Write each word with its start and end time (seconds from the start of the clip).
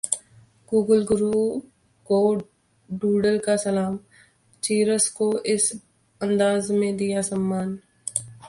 Google 0.71 1.03
Guru 1.05 1.41
को 2.07 2.21
doodle 2.89 3.37
का 3.45 3.55
सलाम, 3.65 3.97
टीचर्स 4.63 5.07
को 5.19 5.31
इस 5.55 5.71
अंदाज 6.21 6.71
में 6.71 6.95
दिया 6.97 7.21
सम्मान 7.31 7.79